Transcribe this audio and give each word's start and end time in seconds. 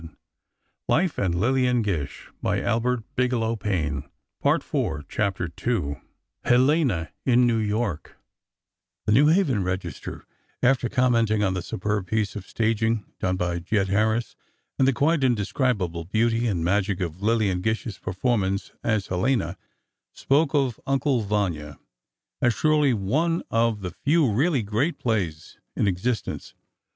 A 0.01 0.07
maid 0.89 1.11
appeared 1.11 1.11
at 1.25 1.31
the 1.33 1.37
door. 1.37 1.51
"Will 2.41 2.55
you 2.57 2.97
speak 2.97 3.29
to 3.29 3.37
Miss 3.37 4.03
Gordon?" 4.41 5.05
she 5.07 5.15
said. 5.15 5.53
II 5.67 6.01
HELENA 6.43 7.11
IN 7.23 7.45
NEW 7.45 7.57
YORK 7.59 8.17
The 9.05 9.11
New 9.11 9.27
Haven 9.27 9.63
Register, 9.63 10.25
after 10.63 10.89
commenting 10.89 11.43
on 11.43 11.53
the 11.53 11.61
"superb 11.61 12.07
piece 12.07 12.35
of 12.35 12.47
staging 12.47 13.05
done 13.19 13.35
by 13.37 13.59
Jed 13.59 13.89
Harris, 13.89 14.35
and 14.79 14.87
the 14.87 14.91
quite 14.93 15.23
indescribable 15.23 16.05
beauty 16.05 16.47
and 16.47 16.63
magic 16.65 16.99
of 16.99 17.21
Lillian 17.21 17.61
Gish's 17.61 17.99
performance 17.99 18.71
as 18.83 19.05
Helena," 19.05 19.55
spoke 20.13 20.55
of 20.55 20.79
"Uncle 20.87 21.21
Vanya" 21.21 21.77
as 22.41 22.55
"surely 22.55 22.91
one 22.95 23.43
of 23.51 23.81
the 23.81 23.91
few 23.91 24.31
really 24.33 24.63
great 24.63 24.97
plays 24.97 25.59
in 25.75 25.87
existence 25.87 26.55